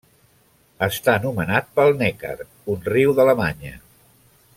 Està 0.85 1.13
nomenat 1.25 1.69
pel 1.75 1.93
Neckar, 1.99 2.33
un 2.77 2.81
riu 2.95 3.13
d'Alemanya. 3.21 3.75